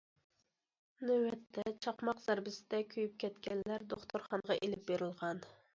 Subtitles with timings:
[1.09, 5.51] نۆۋەتتە، چاقماق زەربىسىدە كۆيۈپ كەتكەنلەر دوختۇرخانىغا ئېلىپ بېرىلغان.